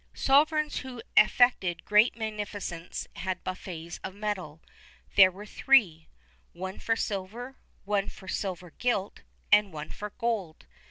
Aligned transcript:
[XXXI 0.13 0.25
20] 0.25 0.25
Sovereigns 0.25 0.77
who 0.79 1.01
affected 1.15 1.85
great 1.85 2.17
munificence 2.17 3.07
had 3.17 3.43
buffets 3.43 3.99
of 4.03 4.15
metal; 4.15 4.59
there 5.15 5.29
were 5.29 5.45
three 5.45 6.07
one 6.53 6.79
for 6.79 6.95
silver, 6.95 7.55
one 7.85 8.09
for 8.09 8.27
silver 8.27 8.71
gilt, 8.71 9.21
and 9.51 9.71
one 9.71 9.91
for 9.91 10.09
gold. 10.09 10.65